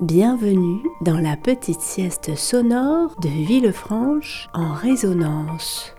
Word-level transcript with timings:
Bienvenue 0.00 0.80
dans 1.02 1.18
la 1.18 1.36
petite 1.36 1.82
sieste 1.82 2.34
sonore 2.34 3.14
de 3.20 3.28
Villefranche 3.28 4.48
en 4.54 4.72
résonance. 4.72 5.94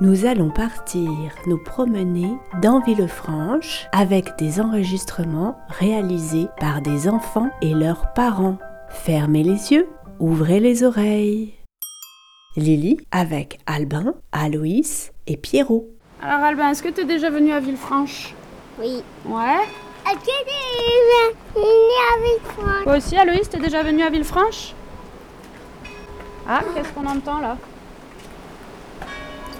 Nous 0.00 0.24
allons 0.24 0.50
partir 0.50 1.10
nous 1.48 1.58
promener 1.58 2.30
dans 2.62 2.80
Villefranche 2.80 3.88
avec 3.90 4.38
des 4.38 4.60
enregistrements 4.60 5.58
réalisés 5.68 6.46
par 6.60 6.80
des 6.80 7.08
enfants 7.08 7.50
et 7.60 7.74
leurs 7.74 8.12
parents. 8.12 8.56
Fermez 8.88 9.42
les 9.42 9.72
yeux, 9.72 9.88
ouvrez 10.20 10.60
les 10.60 10.84
oreilles. 10.84 11.54
Lily 12.56 12.98
avec 13.10 13.58
Albin, 13.66 14.14
Aloïs 14.30 15.12
et 15.26 15.36
Pierrot. 15.36 15.90
Alors 16.22 16.44
Albin, 16.44 16.70
est-ce 16.70 16.84
que 16.84 16.88
tu 16.88 17.00
es 17.00 17.04
déjà 17.04 17.30
venu 17.30 17.50
à 17.50 17.58
Villefranche? 17.58 18.32
Oui. 18.80 19.02
Ouais? 19.26 19.66
À 20.08 20.14
Toi 22.84 22.96
aussi 22.96 23.16
Aloïs, 23.18 23.50
t'es 23.50 23.58
déjà 23.58 23.82
venu 23.82 24.02
à 24.02 24.08
Villefranche? 24.08 24.72
Ah, 26.48 26.60
qu'est-ce 26.74 26.88
qu'on 26.94 27.06
entend 27.06 27.40
là? 27.40 27.58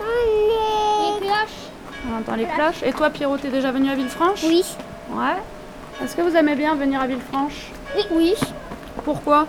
Les 0.01 1.27
cloches 1.27 1.69
On 2.09 2.19
entend 2.19 2.35
les 2.37 2.47
cloches. 2.47 2.83
Et 2.83 2.93
toi 2.95 3.11
Pierrot, 3.11 3.37
t'es 3.37 3.51
déjà 3.51 3.73
venu 3.73 3.91
à 3.91 3.95
Villefranche? 3.95 4.43
Oui. 4.45 4.65
Ouais. 5.11 5.37
Est-ce 6.03 6.17
que 6.17 6.23
vous 6.23 6.35
aimez 6.35 6.55
bien 6.55 6.75
venir 6.77 7.03
à 7.03 7.07
Villefranche? 7.07 7.71
Oui. 7.95 8.05
Oui. 8.13 8.35
Pourquoi? 9.05 9.47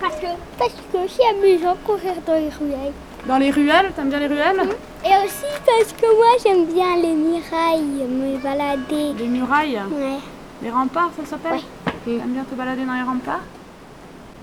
Parce 0.00 0.14
que 0.14 0.26
Parce 0.56 0.74
que 0.92 0.98
c'est 1.08 1.28
amusant 1.28 1.76
courir 1.84 2.14
dans 2.24 2.34
les 2.34 2.50
ruelles. 2.50 2.92
Dans 3.26 3.38
les 3.38 3.50
ruelles? 3.50 3.90
T'aimes 3.96 4.10
bien 4.10 4.20
les 4.20 4.28
ruelles? 4.28 4.60
Et 5.04 5.08
aussi 5.24 5.46
parce 5.64 5.92
que 5.92 6.06
moi 6.16 6.36
j'aime 6.44 6.66
bien 6.66 6.96
les 6.96 7.14
murailles, 7.14 8.06
me 8.06 8.36
balader. 8.38 9.14
Les 9.18 9.26
murailles? 9.28 9.80
Ouais. 9.90 10.18
Les 10.62 10.70
remparts, 10.70 11.10
ça 11.18 11.24
s'appelle? 11.24 11.54
Ouais. 11.54 11.92
T'aimes 12.04 12.32
bien 12.32 12.44
te 12.44 12.54
balader 12.54 12.84
dans 12.84 12.92
les 12.94 13.02
remparts 13.02 13.40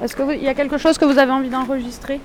Est-ce 0.01 0.15
qu'il 0.15 0.43
y 0.43 0.47
a 0.47 0.53
quelque 0.55 0.77
chose 0.77 0.97
que 0.97 1.05
vous 1.05 1.17
avez 1.19 1.31
envie 1.31 1.49
d'enregistrer? 1.49 2.19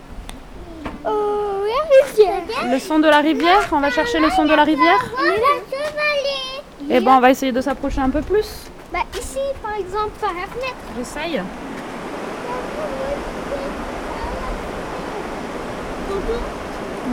Oh, 1.05 1.11
la 1.11 2.07
rivière. 2.07 2.73
Le 2.73 2.79
son 2.79 2.99
de 3.01 3.09
la 3.09 3.19
rivière? 3.19 3.69
On 3.71 3.81
va 3.81 3.91
chercher 3.91 4.19
le 4.19 4.31
son 4.31 4.45
de 4.45 4.55
la 4.55 4.65
rivière? 4.65 5.05
On 5.19 5.25
est 5.25 5.29
la 5.29 5.61
chevalier. 5.71 6.63
Eh 6.91 7.01
ben, 7.01 7.13
on 7.17 7.21
va 7.21 7.31
essayer 7.31 7.53
de 7.53 7.61
s'approcher 7.61 8.01
un 8.01 8.11
peu 8.11 8.23
plus. 8.23 8.49
Bah 8.93 9.01
ici 9.19 9.39
par 9.63 9.75
exemple 9.75 10.11
par 10.21 10.33
la 10.35 10.43
fenêtre. 10.43 10.77
J'essaye. 10.99 11.43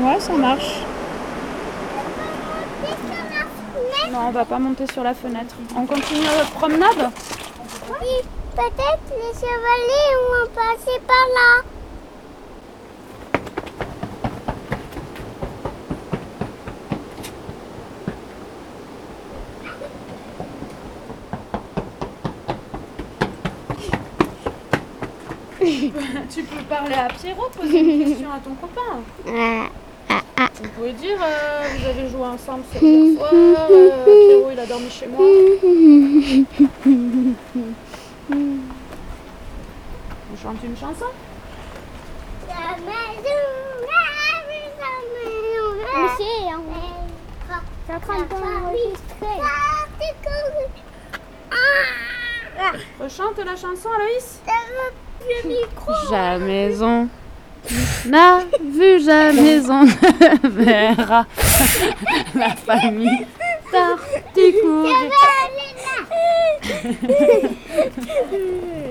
Ouais, 0.01 0.19
ça 0.19 0.33
marche. 0.33 0.81
Non, 4.11 4.27
on 4.27 4.31
va 4.31 4.43
pas 4.43 4.57
monter 4.57 4.85
sur 4.91 5.03
la 5.03 5.13
fenêtre. 5.13 5.55
On 5.75 5.85
continue 5.85 6.21
notre 6.21 6.51
promenade 6.51 7.11
Oui, 7.89 8.27
peut-être 8.55 9.11
les 9.11 9.33
chevaliers 9.39 10.15
vont 10.29 10.49
passer 10.55 10.99
par 11.05 11.27
là. 11.35 11.63
Tu 26.29 26.43
peux 26.43 26.63
parler 26.63 26.95
à 26.95 27.07
Pierrot, 27.09 27.49
poser 27.49 27.79
une 27.79 28.05
question 28.05 28.31
à 28.31 28.39
ton 28.39 28.55
copain. 28.55 29.69
Vous 30.09 30.69
pouvez 30.75 30.93
dire, 30.93 31.17
euh, 31.21 31.63
vous 31.77 31.85
avez 31.87 32.09
joué 32.09 32.21
ensemble 32.27 32.63
ce 32.73 32.83
hier 32.83 33.17
soir, 33.17 33.29
euh, 33.33 34.03
Pierrot 34.03 34.51
il 34.51 34.59
a 34.59 34.65
dormi 34.65 34.89
chez 34.89 35.07
moi. 35.07 35.19
On 40.31 40.35
chante 40.41 40.57
une 40.63 40.77
chanson 40.77 41.05
maison, 42.85 43.43
maison, 44.61 44.97
maison. 46.57 46.63
en 47.93 47.99
train 47.99 48.21
d'enregistrer. 48.23 49.37
Ah, 51.51 51.55
Rechante 52.99 53.37
la 53.39 53.55
chanson, 53.55 53.89
Aloïs 53.95 54.39
le 55.21 55.47
micro. 55.49 55.91
Jamais 56.09 56.81
on 56.81 57.07
n'a 58.05 58.39
vu, 58.63 58.99
jamais 58.99 59.59
on 59.69 59.83
ne 59.83 60.49
verra 60.49 61.25
la 62.35 62.49
famille 62.55 63.25
partie 63.71 64.53
courir. 64.61 64.95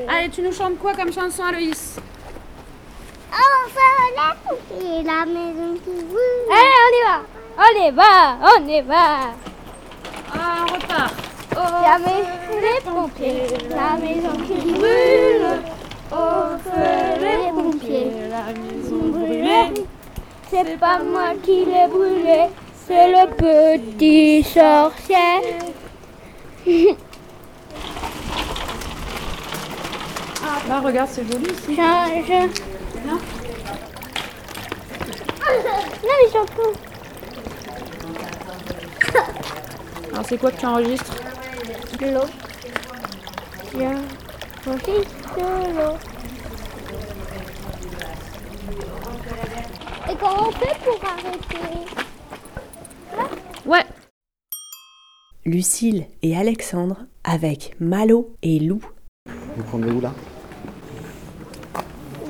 Allez, 0.09 0.29
tu 0.31 0.43
nous 0.43 0.53
chantes 0.53 0.79
quoi 0.79 0.95
comme 0.95 1.13
chanson, 1.13 1.43
Aloïs 1.45 1.97
Enfin, 3.31 3.99
et 4.81 5.03
la 5.03 5.27
maison 5.27 5.75
qui 5.85 6.03
brûle. 6.05 6.49
Allez, 6.51 6.79
on 6.79 6.93
y 6.97 7.03
va 7.05 7.23
On 7.59 7.73
y 7.79 7.91
va 7.91 8.39
On 8.57 8.69
y 8.69 8.81
va 8.83 9.05
Ah, 10.35 10.65
on 10.69 10.75
repart. 10.75 11.15
La 11.55 11.99
maison 11.99 13.11
la 13.71 13.97
maison 13.99 14.33
qui 14.47 14.73
brûle, 14.73 15.47
Au 16.11 16.59
feu 16.59 17.21
les 17.21 17.51
pompiers. 17.53 18.13
la 18.31 18.53
maison 18.53 19.09
brûlée. 19.09 19.85
C'est 20.51 20.79
pas 20.79 20.99
moi 21.03 21.35
qui 21.43 21.65
l'ai 21.67 21.87
brûlé, 21.89 22.47
c'est 22.87 23.09
le 23.11 23.29
petit 23.35 24.43
sorcier. 24.43 25.41
Là, 30.69 30.81
regarde, 30.81 31.09
c'est 31.11 31.31
joli 31.31 31.51
ici. 31.51 31.77
Je, 31.77 32.23
je... 32.23 32.99
Bien. 33.01 33.19
Non 36.03 36.15
mais 36.21 36.29
j'entends. 36.33 36.75
Alors, 40.13 40.25
c'est 40.29 40.39
quoi 40.39 40.51
que 40.51 40.59
tu 40.61 40.67
enregistres? 40.67 41.15
De 42.01 42.07
l'eau. 42.07 42.29
Viens, 43.75 44.01
Et 44.69 44.75
comment 50.21 50.49
on 50.49 50.53
fait 50.53 50.77
pour 50.85 51.01
arrêter 51.09 51.87
Ouais. 53.65 53.85
Lucille 55.47 56.07
et 56.21 56.37
Alexandre 56.37 57.07
avec 57.25 57.77
Malo 57.81 58.35
et 58.43 58.59
Lou. 58.59 58.83
Vous 59.57 59.63
prenez 59.65 59.91
où 59.91 60.03
là 60.03 60.13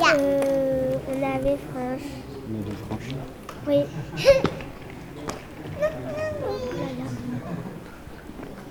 euh, 0.01 0.97
On 1.09 1.23
avait 1.23 1.57
franche. 1.57 2.03
On 2.49 2.61
de 2.61 2.71
Franche. 2.87 3.15
Oui. 3.67 3.83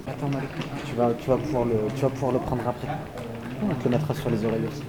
Attends, 0.08 0.30
Malek. 0.30 0.50
Tu 0.86 0.96
vas, 0.96 1.14
tu, 1.16 1.30
vas 1.30 1.38
pouvoir 1.38 1.66
le, 1.66 1.76
tu 1.96 2.02
vas 2.02 2.10
pouvoir 2.10 2.32
le 2.32 2.40
prendre 2.40 2.66
après. 2.66 2.88
On 3.62 3.74
te 3.76 3.84
le 3.86 3.90
mettra 3.90 4.14
sur 4.14 4.30
les 4.30 4.46
oreilles 4.46 4.68
aussi. 4.68 4.84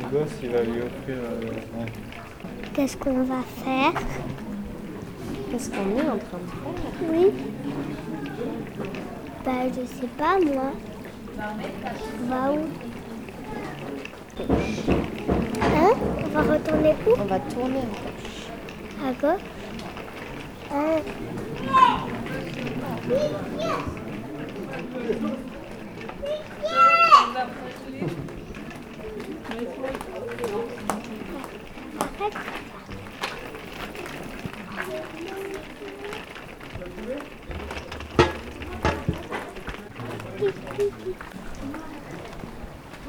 Son 0.00 0.08
gosse, 0.12 0.30
il 0.42 0.50
va 0.50 0.62
lui 0.62 0.80
offrir. 0.80 1.16
ouais. 1.16 1.86
Qu'est-ce 2.74 2.96
qu'on 2.96 3.22
va 3.24 3.42
faire? 3.64 3.92
Qu'est-ce 5.50 5.70
qu'on 5.70 5.96
est 5.96 6.08
en 6.08 6.18
train 6.18 6.38
de 6.38 6.48
faire? 6.48 7.10
Oui. 7.10 7.26
Bah, 9.48 9.64
je 9.74 9.80
sais 9.86 10.06
pas, 10.18 10.38
moi. 10.38 10.72
On 11.38 12.26
va 12.28 12.52
où 12.52 12.68
Hein? 15.62 15.92
On 16.22 16.28
va 16.28 16.42
retourner 16.42 16.94
où? 17.06 17.12
On 17.18 17.24
va 17.24 17.40
tourner 17.40 17.78
en 17.78 17.94
fait. 17.94 19.06
À 19.06 19.12
gauche. 19.14 19.40
Hein? 20.70 21.00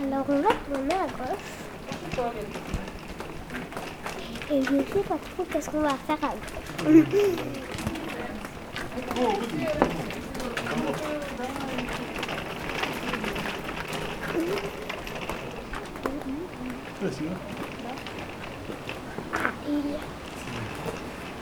Alors 0.01 0.25
on 0.29 0.41
va 0.41 0.49
tourner 0.49 0.95
à 0.95 1.05
gauche. 1.05 1.49
Et 4.51 4.63
je 4.63 4.71
ne 4.71 4.83
sais 4.83 5.03
pas 5.07 5.17
trop 5.17 5.43
qu'est-ce 5.51 5.69
qu'on 5.69 5.81
va 5.81 5.95
faire 6.07 6.23
à 6.23 6.29
gauche. 6.29 7.05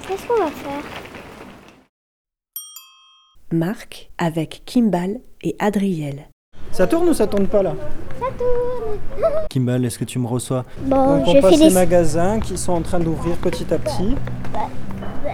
Qu'est-ce 0.05 0.27
qu'on 0.27 0.37
va 0.37 0.51
faire? 0.51 0.83
Marc 3.53 4.09
avec 4.17 4.63
Kimball 4.65 5.21
et 5.43 5.55
Adriel. 5.59 6.27
Ça 6.71 6.85
tourne 6.87 7.09
ou 7.09 7.13
ça 7.13 7.27
tourne 7.27 7.47
pas 7.47 7.63
là 7.63 7.73
Ça 8.19 8.25
tourne. 8.37 8.97
Kimball, 9.49 9.85
est-ce 9.85 9.97
que 9.99 10.03
tu 10.05 10.19
me 10.19 10.27
reçois 10.27 10.65
Bon, 10.81 11.17
Donc 11.19 11.27
on 11.27 11.35
je 11.35 11.39
passe 11.39 11.51
fais 11.55 11.57
les 11.63 11.69
des... 11.69 11.73
magasins 11.73 12.39
qui 12.39 12.57
sont 12.57 12.73
en 12.73 12.81
train 12.81 12.99
d'ouvrir 12.99 13.35
petit 13.37 13.73
à 13.73 13.77
petit. 13.79 14.15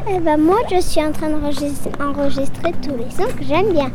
Eh 0.09 0.19
ben, 0.19 0.37
moi, 0.37 0.57
je 0.71 0.79
suis 0.81 1.01
en 1.03 1.11
train 1.11 1.29
d'enregistrer 1.29 2.71
tous 2.81 2.95
les 2.97 3.09
sons 3.11 3.31
que 3.37 3.43
j'aime 3.43 3.71
bien. 3.71 3.91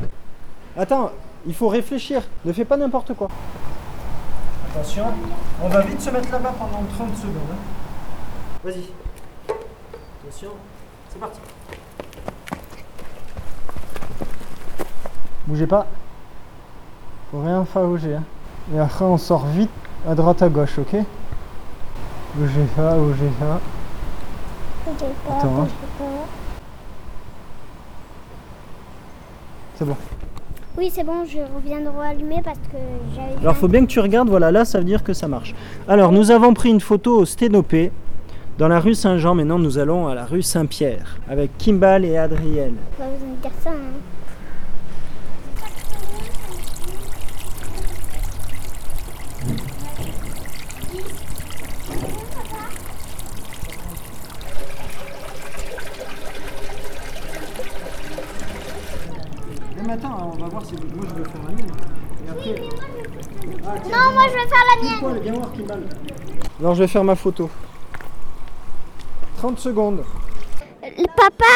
Attends, 0.77 1.11
il 1.47 1.55
faut 1.55 1.69
réfléchir. 1.69 2.23
Ne 2.45 2.53
fais 2.53 2.65
pas 2.65 2.77
n'importe 2.77 3.15
quoi. 3.15 3.29
Attention, 4.71 5.05
on 5.63 5.69
va 5.69 5.81
vite 5.83 6.01
se 6.01 6.11
mettre 6.11 6.31
là-bas 6.31 6.55
pendant 6.59 6.85
30 6.97 7.17
secondes. 7.17 7.35
hein. 7.53 7.57
Vas-y. 8.65 8.85
Attention, 10.27 10.51
c'est 11.11 11.19
parti. 11.19 11.41
Bougez 15.47 15.67
pas. 15.67 15.87
Faut 17.31 17.43
rien 17.43 17.65
farouger. 17.65 18.15
Hein. 18.15 18.23
Et 18.75 18.79
après, 18.79 19.05
on 19.05 19.19
sort 19.19 19.47
vite 19.47 19.71
à 20.09 20.15
droite 20.15 20.43
à 20.43 20.49
gauche, 20.49 20.79
ok? 20.79 20.97
Bougez 22.35 22.67
pas, 22.77 22.95
bougez 22.95 23.31
pas. 23.39 23.61
Bougez 24.87 25.13
pas, 25.27 25.35
Attends, 25.37 25.47
hein. 25.47 25.61
bougez 25.61 25.71
pas. 25.99 26.05
C'est 29.77 29.85
bon. 29.85 29.97
Oui, 30.77 30.91
c'est 30.95 31.05
bon, 31.05 31.25
je 31.25 31.39
reviens 31.57 31.81
de 31.81 31.89
rallumer 31.89 32.41
parce 32.45 32.59
que 32.59 32.77
j'avais. 33.15 33.41
Alors 33.41 33.57
faut 33.57 33.69
bien 33.69 33.81
que 33.83 33.91
tu 33.91 34.01
regardes, 34.01 34.29
voilà, 34.29 34.53
là 34.53 34.65
ça 34.65 34.79
veut 34.79 34.85
dire 34.85 35.03
que 35.03 35.13
ça 35.13 35.27
marche. 35.27 35.55
Alors 35.89 36.13
nous 36.13 36.31
avons 36.31 36.55
pris 36.55 36.71
une 36.71 36.81
photo 36.81 37.19
au 37.19 37.25
Sténopé, 37.25 37.91
dans 38.59 38.69
la 38.69 38.79
rue 38.79 38.95
Saint-Jean, 38.95 39.35
maintenant 39.35 39.59
nous 39.59 39.79
allons 39.79 40.07
à 40.07 40.15
la 40.15 40.25
rue 40.25 40.43
Saint-Pierre, 40.43 41.19
avec 41.29 41.57
Kimball 41.59 42.05
et 42.05 42.17
Adriel. 42.17 42.75
Dire 43.43 43.51
ça. 43.63 43.71
Hein. 43.71 44.18
Mais 59.89 59.95
attends, 59.95 60.33
on 60.35 60.37
va 60.37 60.49
voir 60.49 60.63
si 60.67 60.75
moi 60.75 61.07
je 61.09 61.15
veux 61.15 61.25
faire 61.25 61.43
la 61.47 61.55
mienne. 61.55 61.73
Et 62.27 62.31
après... 62.31 62.61
Non, 63.89 64.13
moi, 64.13 64.25
je 64.29 64.35
vais 64.35 64.47
faire 64.47 64.65
la 64.69 64.83
mienne. 64.83 65.23
viens 65.23 65.33
voir 65.33 65.53
Kimball. 65.55 65.83
Alors 66.61 66.75
je 66.75 66.81
vais 66.83 66.89
faire 66.89 67.05
ma 67.05 67.17
photo. 67.17 67.49
30 69.39 69.59
secondes. 69.59 70.05
Le 70.83 71.07
papa, 71.17 71.47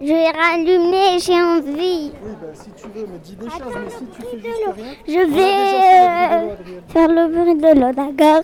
je 0.00 0.06
vais 0.06 0.30
rallumer, 0.30 1.18
j'ai 1.18 1.42
envie. 1.42 2.12
Oui, 2.22 2.30
bah 2.40 2.46
si 2.54 2.70
tu 2.80 2.86
veux, 2.94 3.08
me 3.08 3.18
dis 3.18 3.34
des 3.34 3.50
choses, 3.50 3.74
mais 3.74 3.90
si 3.90 4.06
tu 4.06 4.22
fais 4.22 4.38
juste 4.38 4.76
rien... 4.76 4.94
Je 5.08 5.34
vais 5.34 6.52
euh, 6.52 6.56
faire 6.90 7.08
le 7.08 7.26
bruit 7.26 7.56
de 7.56 7.80
l'eau, 7.80 7.92
d'accord 7.92 8.42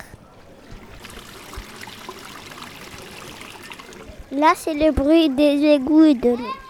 Là, 4.33 4.51
c'est 4.57 4.73
le 4.73 4.91
bruit 4.91 5.29
des 5.29 5.75
égouts 5.75 6.03
et 6.03 6.15
de 6.15 6.31
l'eau. 6.31 6.66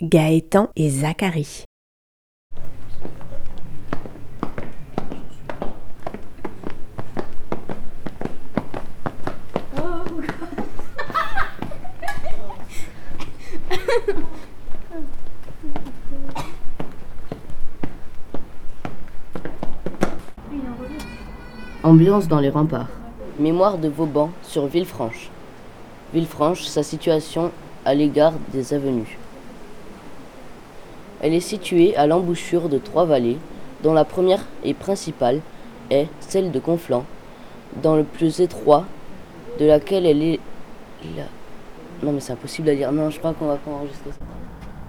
Gaëtan 0.00 0.68
et 0.74 0.90
Zacharie. 0.90 1.64
Ambiance 21.84 22.26
dans 22.26 22.40
les 22.40 22.48
remparts. 22.48 22.88
Mémoire 23.38 23.78
de 23.78 23.88
Vauban 23.88 24.30
sur 24.42 24.66
Villefranche. 24.66 25.30
Villefranche, 26.12 26.62
sa 26.62 26.82
situation 26.82 27.52
à 27.84 27.94
l'égard 27.94 28.32
des 28.52 28.74
avenues. 28.74 29.18
Elle 31.20 31.34
est 31.34 31.40
située 31.40 31.96
à 31.96 32.06
l'embouchure 32.06 32.68
de 32.68 32.78
trois 32.78 33.04
vallées, 33.04 33.38
dont 33.82 33.92
la 33.92 34.04
première 34.04 34.44
et 34.62 34.74
principale 34.74 35.40
est 35.90 36.08
celle 36.20 36.50
de 36.50 36.58
Conflans, 36.58 37.04
dans 37.82 37.96
le 37.96 38.04
plus 38.04 38.40
étroit, 38.40 38.84
de 39.58 39.66
laquelle 39.66 40.06
elle 40.06 40.22
est. 40.22 40.40
Non 42.02 42.12
mais 42.12 42.20
c'est 42.20 42.32
impossible 42.32 42.68
à 42.70 42.74
dire, 42.74 42.92
non 42.92 43.10
je 43.10 43.18
crois 43.18 43.34
qu'on 43.34 43.46
va 43.46 43.56
pas 43.56 43.70
enregistrer 43.70 44.10
ça. 44.10 44.24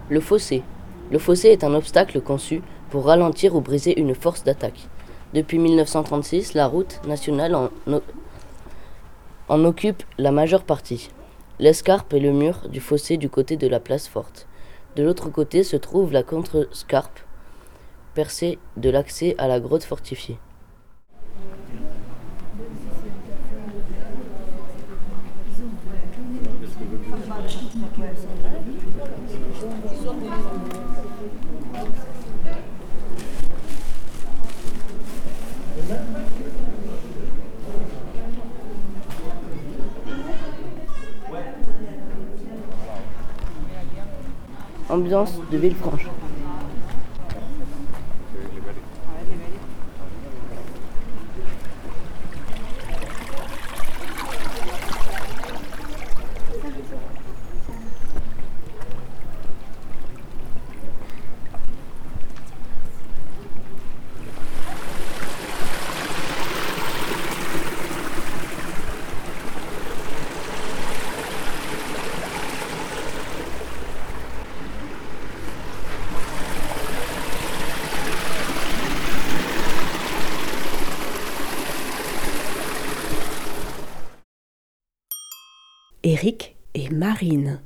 Le 0.10 0.20
fossé. 0.20 0.64
Le 1.12 1.20
fossé 1.20 1.50
est 1.50 1.64
un 1.64 1.74
obstacle 1.74 2.22
conçu 2.22 2.62
pour 2.90 3.06
ralentir 3.06 3.56
ou 3.56 3.62
briser 3.62 4.00
une 4.00 4.16
force 4.16 4.44
d'attaque. 4.44 4.88
Depuis 5.34 5.60
1936, 5.60 6.54
la 6.54 6.68
route 6.68 7.02
nationale 7.08 7.58
en 9.48 9.66
occupe 9.66 10.04
la 10.18 10.32
majeure 10.32 10.64
partie. 10.64 11.10
L'escarpe 11.58 12.14
est 12.14 12.20
le 12.20 12.34
mur 12.34 12.68
du 12.68 12.82
fossé 12.82 13.16
du 13.16 13.30
côté 13.30 13.56
de 13.56 13.68
la 13.68 13.80
place 13.80 14.10
forte. 14.10 14.46
De 14.98 15.04
l'autre 15.04 15.30
côté 15.30 15.64
se 15.64 15.78
trouve 15.78 16.12
la 16.12 16.22
contrescarpe, 16.22 17.20
percée 18.14 18.60
de 18.76 18.90
l'accès 18.90 19.36
à 19.38 19.48
la 19.48 19.62
grotte 19.62 19.86
fortifiée. 19.86 20.38
Ambiance 45.06 45.40
de 45.52 45.58
Villefranche. 45.60 46.15
Eric 86.06 86.56
et 86.76 86.90
Marine. 86.92 87.62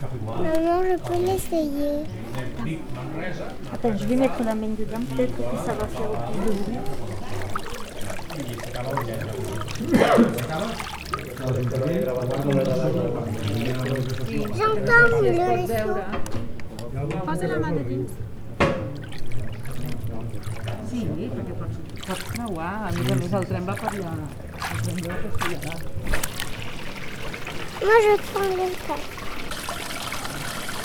Maman, 0.00 0.82
je 0.82 0.96
peux 0.96 1.20
l'essayer. 1.26 2.04
Attends, 3.72 3.96
je 3.98 4.04
vais 4.06 4.16
mettre 4.16 4.42
la 4.44 4.54
main 4.54 4.68
dedans, 4.68 5.04
peut-être 5.14 5.36
que 5.36 5.56
ça 5.64 5.74
va 5.74 5.86
faire 5.86 6.10
plus 6.30 6.40
de 6.46 6.52
bruit. 6.62 6.78
J'entends 14.56 15.06
le 15.10 15.18
son. 15.66 15.90
Posa 17.26 17.46
la 17.46 17.56
de 17.70 17.82
dins. 17.88 18.08
Sí, 20.90 21.00
perquè 21.30 21.54
pots, 21.60 21.74
pots 22.06 22.22
creuar. 22.32 22.74
A 22.88 22.90
més 22.96 23.06
a 23.12 23.14
més, 23.14 23.32
el 23.32 23.44
tren 23.46 23.64
va 23.68 23.74
per 23.78 23.90
allà. 23.92 24.12
Moi, 27.80 27.96
je 28.04 28.14
prends 28.32 28.56
le 28.56 28.66
cas. 28.88 29.19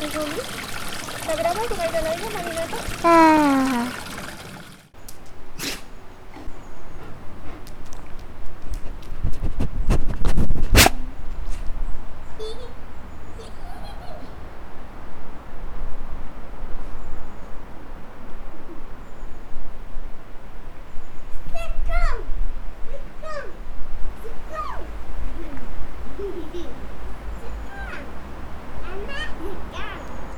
¿Te 0.05 1.35
grabas 1.35 1.67
con 1.67 1.81
el 1.81 1.91
de 1.91 2.01
la 2.03 2.15
isla, 2.15 2.29
Marineta? 2.29 2.77
Ah. 3.03 3.87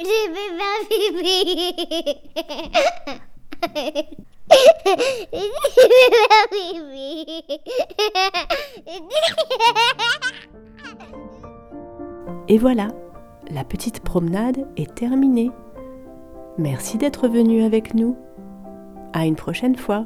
J'ai 0.00 0.22
fait 0.34 0.50
ma 6.18 6.32
bébé. 6.50 7.04
Et 12.48 12.58
voilà, 12.58 12.88
la 13.50 13.64
petite 13.64 14.00
promenade 14.00 14.66
est 14.76 14.92
terminée. 14.94 15.50
Merci 16.56 16.98
d'être 16.98 17.26
venu 17.26 17.62
avec 17.64 17.94
nous. 17.94 18.16
À 19.12 19.26
une 19.26 19.34
prochaine 19.34 19.76
fois. 19.76 20.04